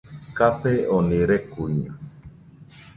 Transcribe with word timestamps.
Café 0.37 0.71
oni 0.97 1.19
rekuiño 1.33 1.91